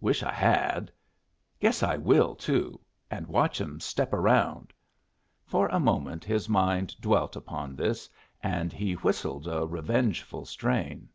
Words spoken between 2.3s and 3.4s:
too, and